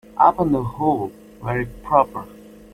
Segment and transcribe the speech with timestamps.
[0.17, 1.11] Upon the whole,
[1.43, 2.25] very proper.